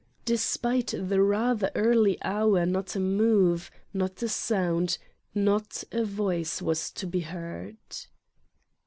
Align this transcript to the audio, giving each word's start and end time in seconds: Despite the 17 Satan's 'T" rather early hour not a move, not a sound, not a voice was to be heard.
Despite 0.25 0.87
the 0.87 0.91
17 0.93 0.97
Satan's 1.03 1.11
'T" 1.11 1.19
rather 1.29 1.71
early 1.75 2.17
hour 2.23 2.65
not 2.65 2.95
a 2.95 2.99
move, 2.99 3.69
not 3.93 4.23
a 4.23 4.29
sound, 4.29 4.97
not 5.35 5.83
a 5.91 6.03
voice 6.03 6.59
was 6.59 6.89
to 6.93 7.05
be 7.05 7.19
heard. 7.19 7.75